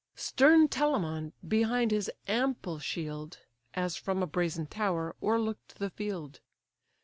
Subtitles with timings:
[0.15, 3.41] Stern Telamon behind his ample shield,
[3.75, 6.39] As from a brazen tower, o'erlook'd the field.